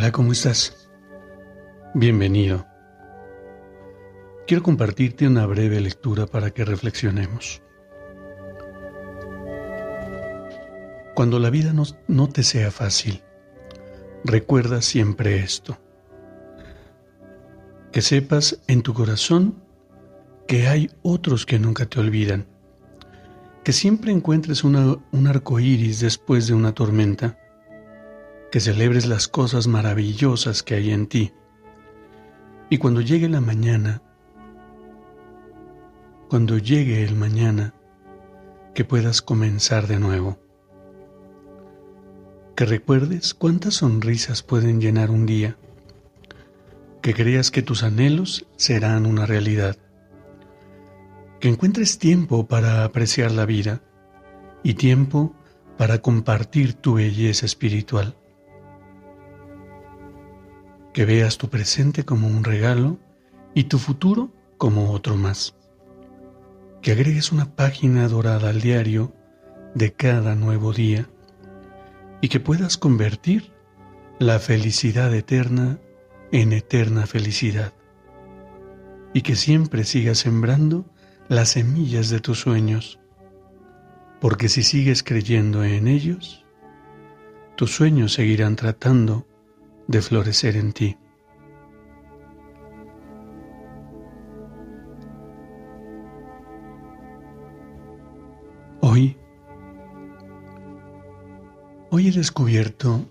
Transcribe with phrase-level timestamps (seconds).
[0.00, 0.88] Hola, ¿cómo estás?
[1.92, 2.64] Bienvenido.
[4.46, 7.60] Quiero compartirte una breve lectura para que reflexionemos.
[11.16, 13.24] Cuando la vida no, te sea fácil,
[14.22, 15.76] recuerda siempre esto.
[17.90, 19.60] Que sepas en tu corazón
[20.46, 22.46] que hay otros que nunca te olvidan.
[23.64, 27.36] Que siempre encuentres un arco iris después de una tormenta
[28.50, 31.32] que celebres las cosas maravillosas que hay en ti.
[32.70, 34.02] Y cuando llegue la mañana,
[36.28, 37.74] cuando llegue el mañana,
[38.74, 40.38] que puedas comenzar de nuevo.
[42.54, 45.56] Que recuerdes cuántas sonrisas pueden llenar un día.
[47.02, 49.76] Que creas que tus anhelos serán una realidad.
[51.40, 53.82] Que encuentres tiempo para apreciar la vida
[54.62, 55.34] y tiempo
[55.76, 58.16] para compartir tu belleza espiritual
[60.98, 62.98] que veas tu presente como un regalo
[63.54, 65.54] y tu futuro como otro más.
[66.82, 69.14] Que agregues una página dorada al diario
[69.76, 71.08] de cada nuevo día
[72.20, 73.52] y que puedas convertir
[74.18, 75.78] la felicidad eterna
[76.32, 77.72] en eterna felicidad
[79.14, 80.84] y que siempre sigas sembrando
[81.28, 82.98] las semillas de tus sueños,
[84.20, 86.44] porque si sigues creyendo en ellos,
[87.54, 89.28] tus sueños seguirán tratando
[89.88, 90.96] de florecer en ti.
[98.80, 99.16] Hoy,
[101.90, 103.06] hoy he descubierto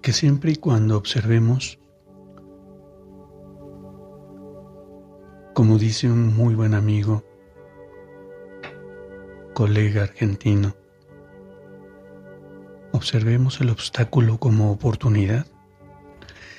[0.00, 1.80] que siempre y cuando observemos,
[5.54, 7.24] como dice un muy buen amigo,
[9.54, 10.74] colega argentino,
[12.96, 15.46] observemos el obstáculo como oportunidad,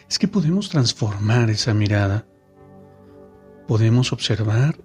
[0.09, 2.25] es que podemos transformar esa mirada.
[3.67, 4.77] Podemos observar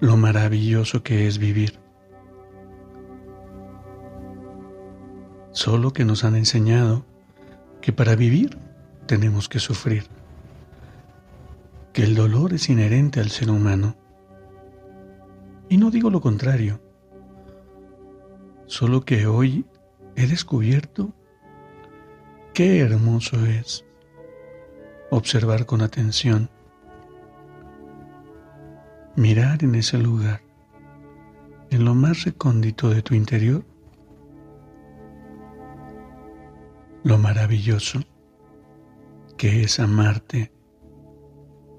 [0.00, 1.78] lo maravilloso que es vivir.
[5.52, 7.06] Solo que nos han enseñado
[7.80, 8.58] que para vivir
[9.06, 10.06] tenemos que sufrir,
[11.92, 13.96] que el dolor es inherente al ser humano.
[15.68, 16.80] Y no digo lo contrario,
[18.66, 19.64] solo que hoy
[20.16, 21.12] he descubierto
[22.52, 23.84] qué hermoso es
[25.10, 26.50] observar con atención,
[29.16, 30.42] mirar en ese lugar,
[31.70, 33.64] en lo más recóndito de tu interior,
[37.02, 38.00] lo maravilloso
[39.36, 40.52] que es amarte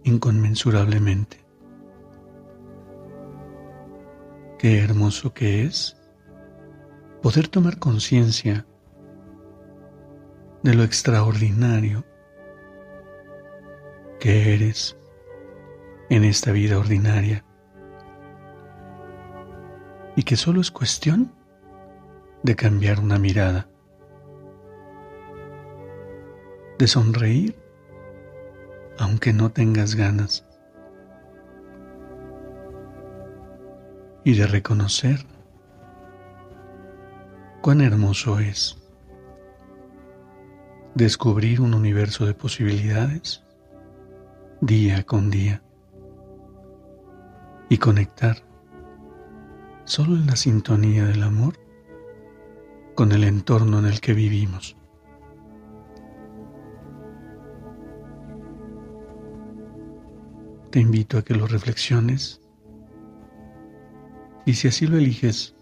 [0.04, 1.44] inconmensurablemente.
[4.60, 5.98] Qué hermoso que es
[7.26, 8.68] poder tomar conciencia
[10.62, 12.06] de lo extraordinario
[14.20, 14.96] que eres
[16.12, 17.44] en esta vida ordinaria.
[20.16, 21.32] Y que solo es cuestión
[22.44, 23.68] de cambiar una mirada,
[26.78, 27.60] de sonreír
[29.00, 30.46] aunque no tengas ganas
[34.24, 35.26] y de reconocer
[37.66, 38.78] Cuán hermoso es
[40.94, 43.44] descubrir un universo de posibilidades
[44.62, 45.64] día con día
[47.68, 48.46] y conectar
[49.84, 51.56] solo en la sintonía del amor
[52.94, 54.78] con el entorno en el que vivimos.
[60.70, 62.42] Te invito a que lo reflexiones
[64.46, 65.56] y si así lo eliges,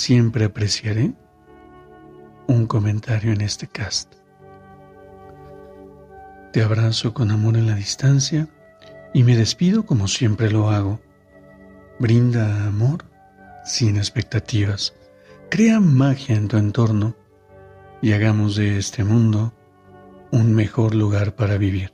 [0.00, 1.12] Siempre apreciaré
[2.46, 4.14] un comentario en este cast.
[6.54, 8.48] Te abrazo con amor en la distancia
[9.12, 11.02] y me despido como siempre lo hago.
[11.98, 13.04] Brinda amor
[13.66, 14.94] sin expectativas.
[15.50, 17.14] Crea magia en tu entorno
[18.00, 19.52] y hagamos de este mundo
[20.30, 21.92] un mejor lugar para vivir.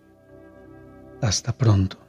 [1.20, 2.06] Hasta pronto.